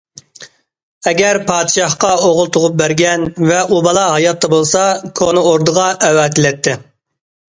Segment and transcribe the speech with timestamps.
[1.09, 4.85] ئەگەر پادىشاھقا ئوغۇل تۇغۇپ بەرگەن ۋە ئۇ بالا ھاياتتا بولسا،
[5.21, 6.75] كونا ئوردىغا ئەۋەتىلەتتى.